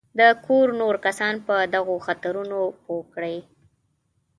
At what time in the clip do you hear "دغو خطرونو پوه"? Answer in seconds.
1.73-3.03